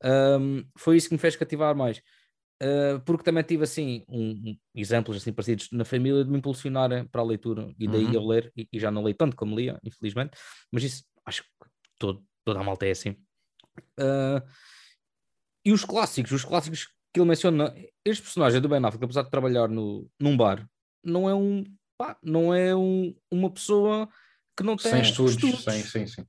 [0.04, 1.98] Um, foi isso que me fez cativar mais.
[2.62, 7.06] Uh, porque também tive assim um, um, exemplos assim parecidos na família de me impulsionarem
[7.06, 8.14] para a leitura e daí uhum.
[8.14, 10.36] eu ler e, e, já não leio tanto como lia, infelizmente,
[10.72, 11.48] mas isso acho que
[12.00, 13.10] todo, toda a malta é assim.
[13.96, 14.42] Uh,
[15.64, 17.72] e os clássicos, os clássicos que ele menciona,
[18.04, 20.68] este personagem do Ben Affleck, apesar de trabalhar no, num bar,
[21.04, 21.64] não é um
[21.96, 24.08] pá, não é um, uma pessoa
[24.56, 25.62] que não tem sem estudos, estudos.
[25.62, 26.26] Sem, sim, sim.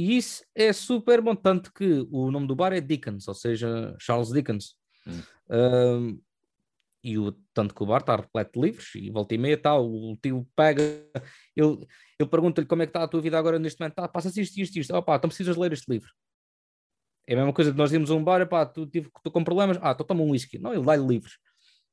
[0.00, 3.94] E isso é super bom, tanto que o nome do bar é Dickens, ou seja,
[4.00, 4.74] Charles Dickens.
[5.06, 5.22] Hum.
[5.50, 6.22] Um,
[7.04, 9.86] e o, tanto que o bar está repleto de livros e volta e meia tal,
[9.86, 10.82] o tio pega,
[11.54, 11.86] ele,
[12.18, 14.58] ele pergunta-lhe como é que está a tua vida agora neste momento, tá, passa-se isto,
[14.58, 16.10] isto, isto, opá, então precisas ler este livro.
[17.26, 19.76] É a mesma coisa de nós irmos a um bar, pá, tu estou com problemas,
[19.82, 20.58] ah, então toma um whisky.
[20.58, 21.38] Não, ele dá-lhe livros.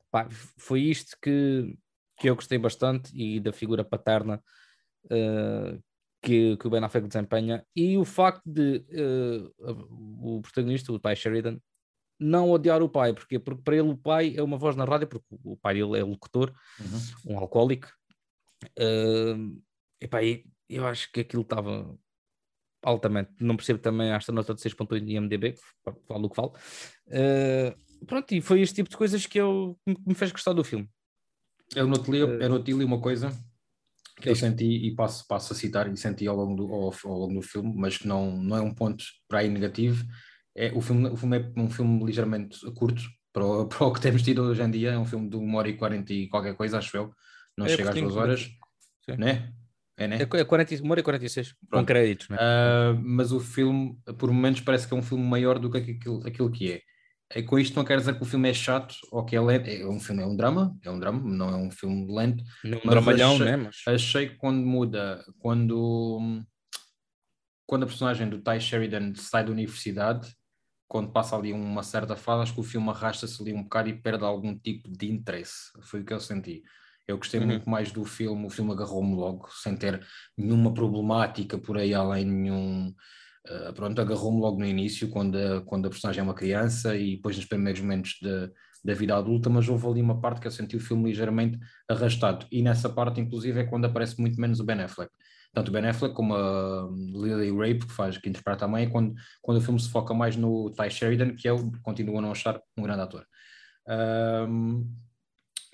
[0.10, 1.78] Pá, foi isto que,
[2.18, 4.42] que eu gostei bastante e da figura paterna
[5.12, 5.84] uh,
[6.28, 9.54] que, que o Ben Affleck desempenha e o facto de uh,
[10.22, 11.58] o protagonista, o Ty Sheridan,
[12.20, 15.08] não odiar o pai, porque porque para ele o pai é uma voz na rádio,
[15.08, 17.34] porque o pai ele é locutor, uhum.
[17.34, 17.88] um alcoólico.
[18.78, 19.58] Uh,
[20.02, 20.18] epá,
[20.68, 21.98] eu acho que aquilo estava
[22.84, 23.32] altamente.
[23.40, 25.56] Não percebo também esta nota de 6.8 de IMDB,
[26.06, 26.54] falo o que falo.
[27.08, 30.64] Uh, pronto, e foi este tipo de coisas que, eu, que me fez gostar do
[30.64, 30.90] filme.
[31.74, 33.32] Eu notei, eu notei uma coisa
[34.22, 37.20] que eu senti e passo, passo a citar e senti ao longo do, ao, ao,
[37.20, 40.04] longo do filme, mas que não, não é um ponto para aí negativo.
[40.56, 44.02] É, o, filme, o filme é um filme ligeiramente curto para o, para o que
[44.02, 44.92] temos tido hoje em dia.
[44.92, 47.14] É um filme de 1 hora e 40 e qualquer coisa, acho eu.
[47.56, 48.50] Não é, chega às duas horas,
[49.18, 49.54] né?
[50.00, 50.18] É, né?
[50.22, 51.82] É 40, 1 hora e 46, Pronto.
[51.82, 52.38] com créditos, né?
[52.38, 56.28] Uh, mas o filme, por momentos, parece que é um filme maior do que aquilo,
[56.28, 56.82] aquilo que é.
[57.30, 59.70] É, com isto não quer dizer que o filme é chato ou que é lento.
[59.70, 62.44] É um filme, é um drama, é um drama, não é um filme lento.
[62.64, 63.58] Não um dramalhão, achei, né?
[63.58, 63.84] Mas...
[63.88, 66.42] achei que quando muda, quando,
[67.66, 70.34] quando a personagem do Ty Sheridan sai da universidade,
[70.88, 74.02] quando passa ali uma certa fase, acho que o filme arrasta-se ali um bocado e
[74.02, 75.72] perde algum tipo de interesse.
[75.82, 76.64] Foi o que eu senti.
[77.06, 77.48] Eu gostei uhum.
[77.48, 80.06] muito mais do filme, o filme agarrou-me logo, sem ter
[80.38, 82.94] nenhuma problemática por aí além, nenhum
[83.50, 87.16] Uh, pronto, agarrou-me logo no início, quando a, quando a personagem é uma criança e
[87.16, 88.52] depois nos primeiros momentos de,
[88.84, 91.58] da vida adulta, mas houve ali uma parte que eu senti o filme ligeiramente
[91.90, 92.46] arrastado.
[92.52, 95.12] E nessa parte, inclusive, é quando aparece muito menos o Ben Affleck.
[95.54, 98.90] Tanto o Ben Affleck como a Lily Rape, que faz, que interpreta a mãe, é
[98.90, 102.32] quando, quando o filme se foca mais no Ty Sheridan, que eu continuo a não
[102.32, 103.26] achar um grande ator.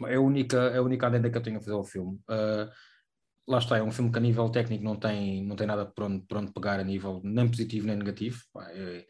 [0.08, 2.20] É a única, é a única adenda que eu tenho a fazer ao filme.
[2.30, 2.70] Uh,
[3.48, 6.06] lá está, é um filme que a nível técnico não tem, não tem nada por
[6.06, 8.40] onde, por onde pegar a nível nem positivo nem negativo.
[8.58, 9.06] É,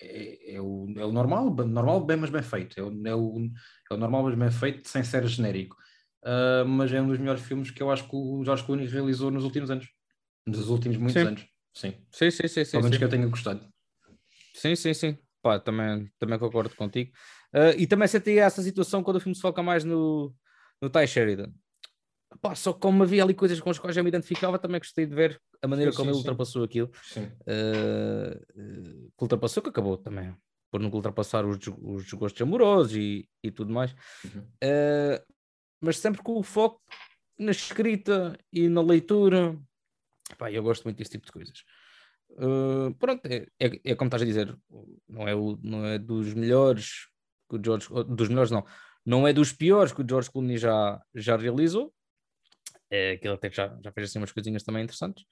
[0.00, 2.78] é, é, o, é o normal, normal bem, mas bem feito.
[2.78, 3.50] É o, é o,
[3.90, 5.76] é o normal, mas bem feito, sem ser genérico.
[6.24, 9.30] Uh, mas é um dos melhores filmes que eu acho que o Jorge Clooney realizou
[9.30, 9.86] nos últimos anos.
[10.46, 11.28] Nos últimos muitos sim.
[11.28, 11.46] anos.
[11.74, 11.94] Sim.
[12.10, 12.70] Sim, sim, sim.
[12.70, 12.98] Pelo menos sim.
[12.98, 13.68] que eu tenha gostado.
[14.54, 15.18] Sim, sim, sim.
[15.42, 17.12] Pá, também, também concordo contigo.
[17.52, 20.34] Uh, e também senti essa situação quando o filme se foca mais no,
[20.80, 21.52] no Ty Sheridan.
[22.40, 25.14] Pá, só como havia ali coisas com as quais eu me identificava, também gostei de
[25.14, 26.90] ver a maneira sim, como sim, ele ultrapassou aquilo.
[27.02, 27.24] Sim.
[27.42, 30.34] Uh, que ultrapassou, que acabou também
[30.74, 33.94] por não ultrapassar os, os desgostos amorosos e, e tudo mais.
[34.24, 34.40] Uhum.
[34.40, 35.24] Uh,
[35.80, 36.82] mas sempre com o foco
[37.38, 39.56] na escrita e na leitura.
[40.36, 41.62] Pá, eu gosto muito desse tipo de coisas.
[42.30, 44.58] Uh, pronto, é, é, é, como estás a dizer,
[45.08, 47.06] não é, o, não é dos melhores
[47.48, 48.64] que o George, dos melhores não,
[49.06, 51.93] não é dos piores que o George Clooney já, já realizou,
[52.90, 55.24] é, que ele até já, já fez assim umas coisinhas também interessantes.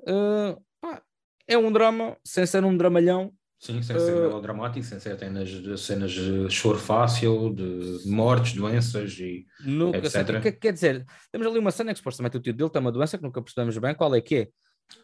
[0.00, 1.02] Uh, pá,
[1.48, 3.32] é um drama, sem ser um dramalhão.
[3.58, 9.18] Sim, sem ser uh, melodramático, sem ser cenas, cenas de choro fácil, de mortes, doenças
[9.18, 10.12] e nunca etc.
[10.12, 12.92] Sei, que, quer dizer, temos ali uma cena que supostamente o tio dele tem uma
[12.92, 14.48] doença que nunca percebemos bem qual é que é.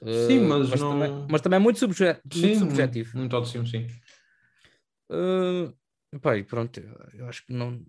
[0.02, 0.92] Uh, sim, mas, mas, não...
[0.92, 3.18] também, mas também é muito, subje sim, muito subjetivo.
[3.18, 3.86] Muito audição, sim.
[5.10, 5.74] Uh,
[6.20, 6.78] pai, pronto,
[7.14, 7.82] eu acho que não,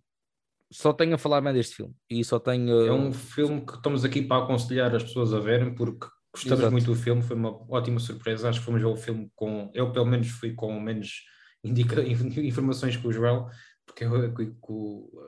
[0.73, 2.85] só tenho a falar bem deste filme e só tenho.
[2.85, 6.71] É um filme que estamos aqui para aconselhar as pessoas a verem porque gostamos Exato.
[6.71, 8.49] muito do filme, foi uma ótima surpresa.
[8.49, 9.69] Acho que fomos ver o filme com.
[9.73, 11.23] Eu, pelo menos, fui com menos
[11.63, 12.01] indica...
[12.01, 13.47] informações que o Joel,
[13.85, 14.51] porque eu que,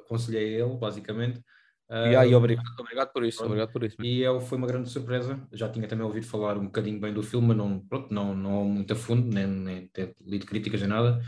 [0.05, 1.39] aconselhei ele, basicamente.
[1.87, 3.95] E aí, obrigado, obrigado por isso, obrigado por isso.
[4.01, 5.39] E eu, foi uma grande surpresa.
[5.53, 8.65] Já tinha também ouvido falar um bocadinho bem do filme, mas não, pronto, não, não
[8.65, 11.21] muito a fundo, nem, nem ter lido críticas nem nada.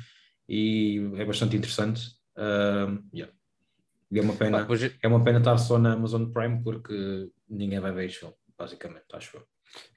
[0.49, 2.07] E é bastante interessante.
[2.35, 3.31] Uh, yeah.
[4.11, 4.67] E é uma pena, ah,
[5.01, 9.05] é uma pena estar só na Amazon Prime porque ninguém vai ver este filme, basicamente,
[9.13, 9.43] acho eu.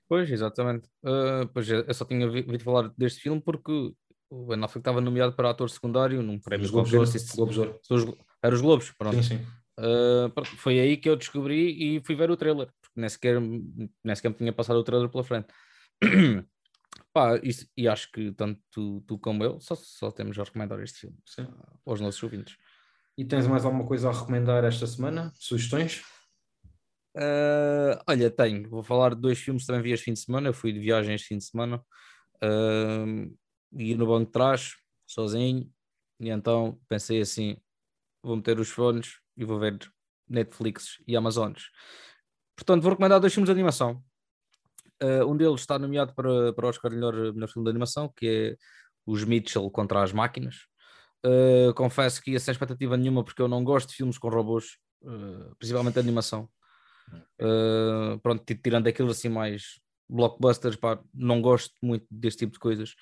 [0.08, 0.88] Pois, exatamente.
[1.04, 3.70] Uh, pois eu só tinha ouvido falar deste filme porque
[4.28, 8.18] o Ben Affleck estava nomeado para ator secundário num prémio os Globos, Globos, Globos.
[8.42, 9.22] Era os Globos, pronto.
[9.22, 9.46] Sim, sim.
[9.78, 14.14] Uh, foi aí que eu descobri e fui ver o trailer, porque nem sequer, nem
[14.14, 15.48] sequer me tinha passado o trailer pela frente.
[17.12, 20.80] Pá, isso, e acho que tanto tu, tu como eu só, só temos a recomendar
[20.80, 21.46] este filme sim.
[21.86, 22.56] aos nossos ouvintes.
[23.16, 25.32] E tens mais alguma coisa a recomendar esta semana?
[25.34, 26.02] Sugestões?
[27.16, 28.68] Uh, olha, tenho.
[28.68, 30.48] Vou falar de dois filmes que também vi este fim de semana.
[30.48, 31.82] Eu fui de viagem este fim de semana.
[32.42, 33.36] Uh,
[33.72, 35.70] e no banco de trás, sozinho.
[36.20, 37.56] E então pensei assim:
[38.22, 39.78] vou meter os fones e vou ver
[40.28, 41.64] Netflix e Amazones.
[42.56, 44.02] Portanto, vou recomendar dois filmes de animação.
[45.02, 48.56] Uh, um deles está nomeado para, para Oscar melhor, melhor filme de animação, que é
[49.06, 50.66] Os Mitchell contra as Máquinas.
[51.24, 54.78] Uh, confesso que ia sem expectativa nenhuma, porque eu não gosto de filmes com robôs,
[55.02, 56.48] uh, principalmente animação.
[57.40, 62.94] Uh, pronto, tirando aqueles assim mais blockbusters, pá, não gosto muito deste tipo de coisas.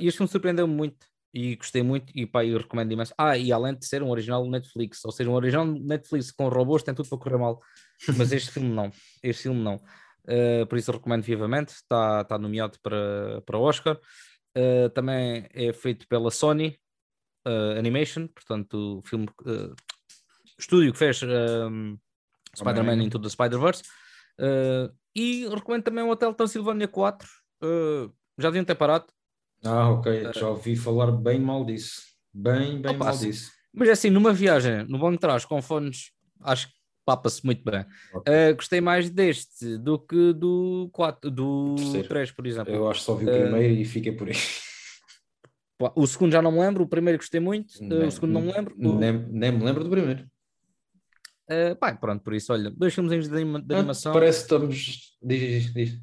[0.00, 3.14] e este filme surpreendeu-me muito e gostei muito e pá, eu recomendo imenso.
[3.18, 6.82] Ah, e além de ser um original Netflix, ou seja, um original Netflix com robôs
[6.82, 7.60] tem tudo para correr mal,
[8.18, 9.80] mas este filme não, este filme não.
[10.68, 13.98] por isso recomendo vivamente, está tá nomeado para, para Oscar.
[14.94, 16.78] também é feito pela Sony,
[17.46, 19.74] uh, Animation, portanto, o filme uh,
[20.58, 21.98] estúdio que fez um,
[22.56, 23.82] Spider-Man Into the Spider-Verse.
[24.38, 27.28] Uh, e recomendo também o Hotel Transilvânia 4.
[28.38, 29.06] já deviam ter parado.
[29.64, 30.32] Ah, ok.
[30.34, 32.02] já ouvi falar bem mal disso.
[32.32, 33.52] Bem, bem opa, mal disso.
[33.72, 36.10] Mas é assim, numa viagem no banco de trás com fones,
[36.42, 37.84] acho que papa-se muito bem.
[38.14, 38.52] Okay.
[38.52, 41.76] Uh, gostei mais deste do que do 4, do
[42.08, 42.74] 3, por exemplo.
[42.74, 44.34] Eu acho que só vi o primeiro uh, e fiquei por aí.
[45.78, 48.42] O segundo já não me lembro, o primeiro gostei muito, eh, nem, o segundo não
[48.42, 48.74] me lembro.
[48.78, 48.98] O...
[48.98, 50.24] Nem, nem me lembro do primeiro.
[51.50, 54.12] Uh, pá, pronto, por isso, olha, dois filmes de, anima de animação.
[54.12, 55.18] Ah, parece que estamos.
[55.20, 56.00] Diz, diz.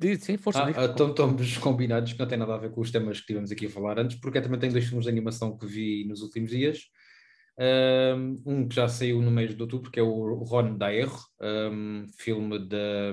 [0.00, 0.24] diz.
[0.24, 0.64] Sim, força.
[0.64, 3.50] Ah, então estamos combinados, que não tem nada a ver com os temas que tivemos
[3.50, 6.22] aqui a falar antes, porque eu também tenho dois filmes de animação que vi nos
[6.22, 6.84] últimos dias.
[8.46, 12.06] Um que já saiu no mês de outubro, que é o Ron da Erro, um
[12.16, 13.12] filme da.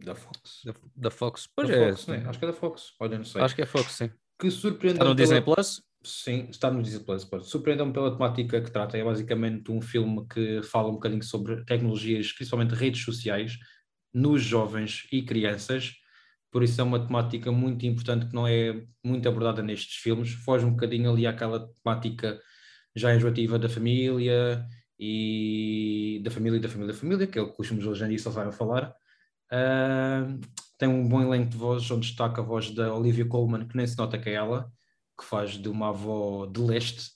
[0.00, 0.62] Da Fox.
[0.64, 1.48] Da, da Fox.
[1.54, 1.90] Pois da é.
[1.90, 2.24] Fox, né?
[2.26, 2.94] Acho que é da Fox.
[2.98, 3.42] Olha, não sei.
[3.42, 5.02] Acho que é Fox, sim que surpreendeu.
[5.02, 5.82] Está no Disney Plus?
[6.02, 7.28] Sim, está no Disney Plus.
[7.42, 8.96] Surpreendeu-me pela temática que trata.
[8.96, 13.58] É basicamente um filme que fala um bocadinho sobre tecnologias, principalmente redes sociais,
[14.12, 15.94] nos jovens e crianças.
[16.50, 20.64] por isso é uma temática muito importante que não é muito abordada nestes filmes, foge
[20.64, 22.40] um bocadinho ali àquela temática
[22.96, 24.66] já enjoativa da família
[24.98, 28.04] e da família e da família da família, que é o que os filmes hoje
[28.04, 28.94] em dia só sabem falar.
[29.52, 30.40] Uh,
[30.78, 33.86] tem um bom elenco de voz, onde destaca a voz da Olivia Colman, que nem
[33.86, 34.72] se nota que é ela,
[35.18, 37.10] que faz de uma avó de leste,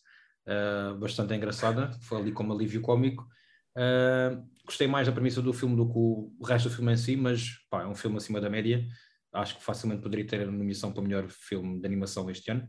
[0.48, 3.26] uh, bastante engraçada, foi ali como alívio cómico.
[3.76, 7.16] Uh, gostei mais da premissa do filme do que o resto do filme em si,
[7.16, 8.84] mas pá, é um filme acima da média.
[9.32, 12.68] Acho que facilmente poderia ter a nomeação para o melhor filme de animação este ano.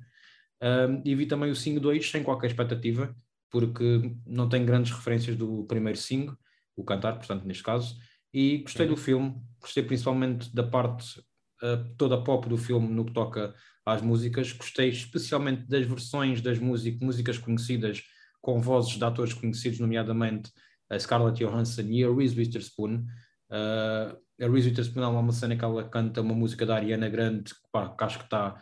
[0.62, 3.14] Uh, e vi também o Sing 2 sem qualquer expectativa,
[3.50, 6.32] porque não tem grandes referências do primeiro Sing,
[6.76, 7.98] o cantar, portanto, neste caso.
[8.34, 11.20] E gostei do filme, gostei principalmente da parte
[11.62, 13.54] uh, toda pop do filme no que toca
[13.86, 14.52] às músicas.
[14.52, 18.02] Gostei especialmente das versões das músicas, músicas conhecidas
[18.42, 20.52] com vozes de atores conhecidos, nomeadamente
[20.90, 23.06] a Scarlett Johansson e a Reese Witherspoon.
[23.50, 27.54] Uh, a Reese Witherspoon há uma cena que ela canta uma música da Ariana Grande,
[27.72, 28.62] pá, que acho que está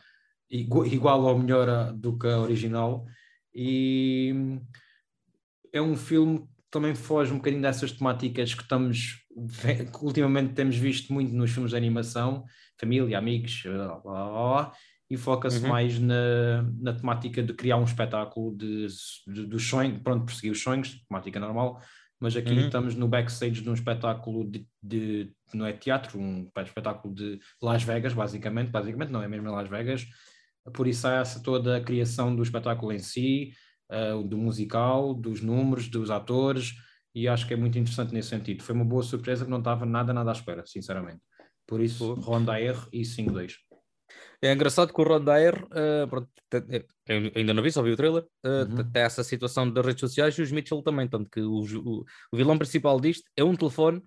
[0.50, 3.06] igual ou melhor do que a original.
[3.54, 4.60] E
[5.74, 9.22] é um filme também foge um bocadinho dessas temáticas que estamos
[9.92, 12.46] que ultimamente temos visto muito nos filmes de animação,
[12.80, 14.72] família, amigos, blá, blá, blá,
[15.10, 15.70] e foca-se uhum.
[15.70, 18.88] mais na, na temática de criar um espetáculo de,
[19.28, 21.82] de, dos sonhos, pronto, perseguir os sonhos, temática normal,
[22.20, 22.66] mas aqui uhum.
[22.66, 27.84] estamos no backstage de um espetáculo de, de, não é teatro, um espetáculo de Las
[27.84, 30.06] Vegas, basicamente, basicamente não é mesmo em Las Vegas,
[30.74, 33.52] por isso há essa toda a criação do espetáculo em si,
[33.92, 36.74] uh, do musical, dos números, dos atores,
[37.14, 38.64] e acho que é muito interessante nesse sentido.
[38.64, 41.22] Foi uma boa surpresa que não estava nada, nada à espera, sinceramente.
[41.68, 43.54] Por isso, Ronda R e 5-2.
[44.42, 46.30] É engraçado que o Rondair, uh, pronto,
[47.36, 48.92] ainda não vi, só vi o trailer, uh, uhum.
[48.92, 52.38] tem essa situação das redes sociais e os Mitchell também, tanto que o, o, o
[52.38, 54.00] vilão principal disto é um telefone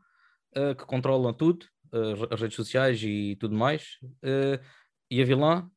[0.57, 1.66] uh, que controla tudo,
[2.29, 4.01] as redes sociais e tudo mais,
[5.09, 5.70] e a vilã,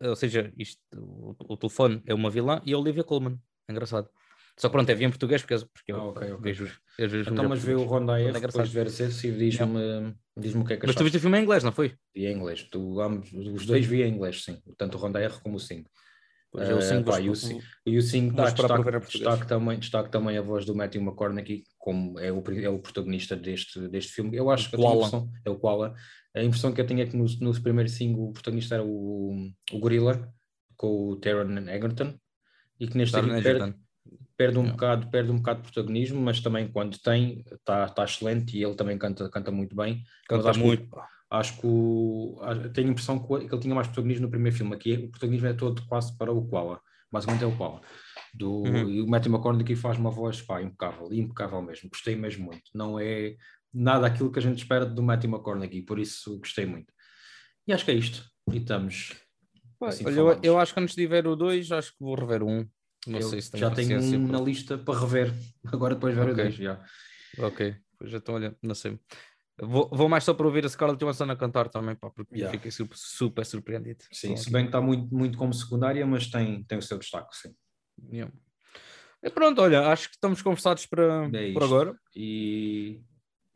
[0.00, 4.08] ou seja, isto, o, o, telefone é uma vilã e a Olivia Colman, é engraçado.
[4.58, 6.52] Só pronto, é vi em português porque, porque ah, okay, eu okay.
[6.52, 10.14] vejo, vejo Então, mas vê o Ronda R, é depois de ver esse e diz-me
[10.34, 11.94] diz o que é que Mas tu viste o filme em inglês, não foi?
[12.14, 12.62] Vi em inglês.
[12.62, 14.58] Tu, ambos, os dois vi em inglês, sim.
[14.78, 15.90] Tanto o Ronda R como o 5.
[16.56, 21.02] Uh, é, e o 5 dá destaque, destaque, também, destaque também a voz do Matthew
[21.02, 24.34] McConaughey, como é o, é o protagonista deste, deste filme.
[24.34, 25.94] Eu acho que a impressão, é o Koala.
[26.34, 29.50] A impressão que eu tenho é que no, no primeiro 5 o protagonista era o,
[29.70, 30.32] o Gorilla,
[30.76, 32.14] com o Taron Egerton,
[32.80, 33.74] e que neste aqui perde,
[34.36, 38.56] perde um bocado perde um bocado de protagonismo mas também quando tem está tá excelente
[38.56, 40.02] e ele também canta canta muito bem.
[40.28, 42.38] Canta muito que, acho que o,
[42.72, 45.52] tenho a impressão que ele tinha mais protagonismo no primeiro filme aqui o protagonismo é
[45.52, 47.80] todo quase para o Koala basicamente é o Koala
[48.34, 48.90] do, uhum.
[48.90, 52.98] e o Matthew McConaughey faz uma voz pá, impecável, impecável mesmo, gostei mesmo muito não
[52.98, 53.36] é
[53.72, 56.92] nada aquilo que a gente espera do Matthew McConaughey, por isso gostei muito
[57.66, 59.14] e acho que é isto, e estamos
[59.82, 62.42] assim Olha, eu, eu, acho que antes de ver o 2, acho que vou rever
[62.42, 62.68] o 1 um
[63.06, 65.32] não eu sei se já tenho um na lista para rever.
[65.72, 66.32] Agora depois ver okay.
[66.32, 66.84] o 10 já.
[67.38, 68.98] Ok, pois já estou olhando, não sei.
[69.58, 72.52] Vou, vou, mais só para ouvir a Scarlett Johansson a cantar também, pá, porque yeah.
[72.52, 74.04] fiquei super, super surpreendido.
[74.12, 77.34] Sim, se bem que está muito, muito como secundária, mas tem, tem o seu destaque,
[77.34, 77.54] sim.
[78.12, 78.32] Yeah.
[79.22, 81.98] E pronto, olha, acho que estamos conversados para, é por agora.
[82.14, 83.00] E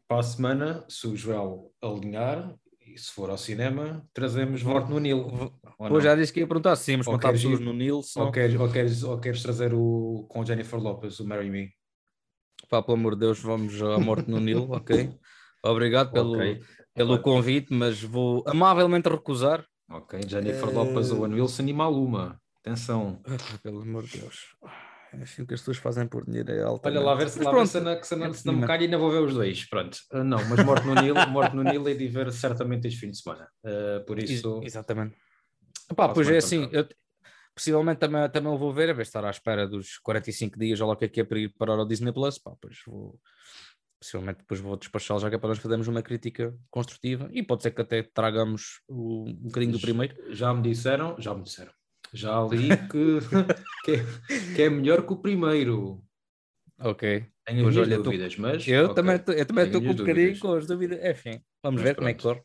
[0.08, 4.98] para a semana, se o Joel alinhar, e se for ao cinema, trazemos Morte no
[4.98, 5.52] Nilo.
[5.78, 8.02] Hoje já disse que ia perguntar se íamos contar pessoas no Nilo.
[8.02, 8.24] Só...
[8.24, 11.72] Ou, queres, ou, queres, ou queres trazer o com Jennifer Lopez, o Marry Me?
[12.68, 15.14] Pá, pelo amor de Deus, vamos à Morte no Nilo, ok?
[15.62, 16.60] Obrigado pelo, okay.
[16.94, 19.64] pelo convite, mas vou amavelmente recusar.
[19.90, 20.72] Ok, Jennifer é...
[20.72, 22.40] Lopez, Owen Wilson e Maluma.
[22.60, 23.20] Atenção.
[23.62, 24.56] pelo amor de Deus.
[25.12, 26.86] É assim que as pessoas fazem por dinheiro é alto.
[26.86, 28.96] Olha lá, ver se, lá pronto, se, não, se, não, se não me calha ainda
[28.96, 29.68] vou ver os dois.
[29.68, 29.98] Pronto.
[30.12, 33.10] Uh, não, mas Morte no Nilo, Morte no Nilo é de ver certamente este fim
[33.10, 33.48] de semana.
[33.64, 34.60] Uh, por isso.
[34.62, 35.16] Exatamente.
[35.96, 36.86] Pá, pois é assim, eu,
[37.54, 40.86] possivelmente também, também vou ver, a ver se estar à espera dos 45 dias, ou
[40.86, 42.38] lá o que é que é para ir para o Disney Plus.
[42.38, 43.18] Pá, pois vou.
[44.00, 47.62] Possivelmente depois vou despachá-lo já que é para nós fazermos uma crítica construtiva e pode
[47.62, 50.16] ser que até tragamos o, um bocadinho do primeiro.
[50.34, 51.72] Já me disseram, já me disseram
[52.12, 53.18] já li que,
[53.84, 56.02] que, é, que, é melhor que o primeiro.
[56.78, 57.26] Ok.
[57.44, 58.66] Tenho as minhas dúvidas, mas.
[58.66, 58.94] Eu okay.
[58.94, 59.16] também
[59.64, 60.98] estou com um bocadinho com as dúvidas.
[61.04, 61.96] Enfim, vamos mas ver pronto.
[61.96, 62.42] como é que corre.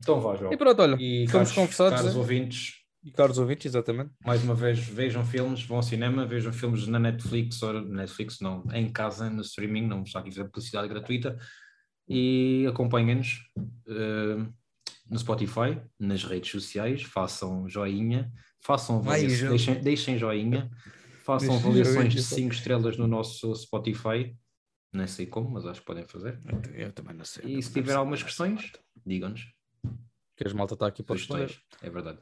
[0.00, 0.52] Então vá, João.
[0.52, 2.00] E pronto, olha, e estamos caros, conversados.
[2.00, 2.83] Caros ouvintes.
[3.04, 4.10] E caros ouvintes, exatamente.
[4.24, 8.64] Mais uma vez, vejam filmes, vão ao cinema, vejam filmes na Netflix, ou Netflix não,
[8.72, 11.38] em casa, no streaming, não está aqui fazer publicidade gratuita.
[12.08, 14.52] E acompanhem-nos uh,
[15.10, 18.32] no Spotify, nas redes sociais, façam joinha
[18.64, 20.70] façam avaliações, deixem, deixem joinha,
[21.22, 24.34] façam avaliações de 5 estrelas no nosso Spotify.
[24.92, 26.40] Nem sei como, mas acho que podem fazer.
[26.72, 27.58] Eu também não sei.
[27.58, 28.72] E se tiver algumas questões,
[29.04, 29.44] digam-nos.
[30.36, 31.54] que as malta está aqui para responder.
[31.82, 32.20] É verdade.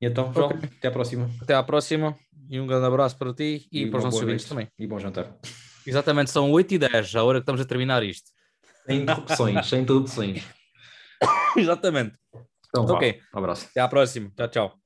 [0.00, 0.58] E então, João, Ok.
[0.78, 1.30] até à próxima.
[1.42, 2.16] Até à próxima
[2.48, 4.66] e um grande abraço para ti e, para os nossos ouvintes também.
[4.78, 5.36] E bom jantar.
[5.86, 8.30] Exatamente, são 8 e 10, a hora que estamos a terminar isto.
[8.86, 10.42] Sem interrupções, sem interrupções.
[11.56, 12.16] Exatamente.
[12.68, 12.94] Então, vá.
[12.94, 13.20] Ok.
[13.34, 13.66] Um abraço.
[13.70, 14.30] Até à próxima.
[14.36, 14.79] Tchau, tchau.